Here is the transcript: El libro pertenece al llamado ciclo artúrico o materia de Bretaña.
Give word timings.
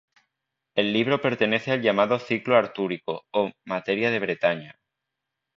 El 0.75 0.93
libro 0.93 1.21
pertenece 1.21 1.71
al 1.71 1.83
llamado 1.83 2.17
ciclo 2.17 2.55
artúrico 2.57 3.21
o 3.35 3.51
materia 3.67 4.09
de 4.09 4.17
Bretaña. 4.19 4.79